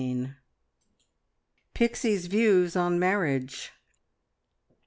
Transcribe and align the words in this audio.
PIXIE'S 1.75 2.25
VIEWS 2.25 2.75
ON 2.75 2.97
MARRIAGE. 2.97 3.71